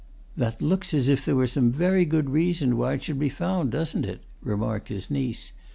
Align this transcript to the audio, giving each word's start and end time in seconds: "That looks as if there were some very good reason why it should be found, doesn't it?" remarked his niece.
"That 0.35 0.63
looks 0.63 0.95
as 0.95 1.09
if 1.09 1.23
there 1.23 1.35
were 1.35 1.45
some 1.45 1.71
very 1.71 2.05
good 2.05 2.31
reason 2.31 2.75
why 2.75 2.93
it 2.93 3.03
should 3.03 3.19
be 3.19 3.29
found, 3.29 3.69
doesn't 3.71 4.03
it?" 4.03 4.23
remarked 4.41 4.89
his 4.89 5.11
niece. 5.11 5.51